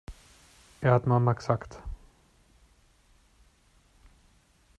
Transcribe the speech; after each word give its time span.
Er 0.81 0.93
hat 0.93 1.05
Mama 1.05 1.33
gesagt! 1.33 1.77